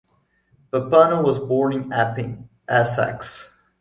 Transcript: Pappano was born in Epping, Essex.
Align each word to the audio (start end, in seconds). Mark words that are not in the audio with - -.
Pappano 0.73 1.23
was 1.23 1.37
born 1.37 1.73
in 1.73 1.93
Epping, 1.93 2.49
Essex. 2.67 3.53